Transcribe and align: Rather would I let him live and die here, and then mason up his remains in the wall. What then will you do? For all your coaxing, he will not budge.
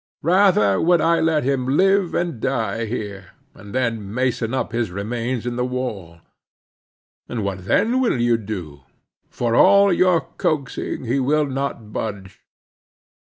Rather 0.23 0.81
would 0.81 0.99
I 0.99 1.19
let 1.19 1.43
him 1.43 1.77
live 1.77 2.15
and 2.15 2.39
die 2.39 2.85
here, 2.87 3.33
and 3.53 3.71
then 3.71 4.11
mason 4.11 4.51
up 4.51 4.71
his 4.71 4.89
remains 4.89 5.45
in 5.45 5.57
the 5.57 5.63
wall. 5.63 6.21
What 7.27 7.65
then 7.65 8.01
will 8.01 8.19
you 8.19 8.37
do? 8.37 8.81
For 9.29 9.53
all 9.53 9.93
your 9.93 10.21
coaxing, 10.21 11.05
he 11.05 11.19
will 11.19 11.45
not 11.45 11.93
budge. 11.93 12.41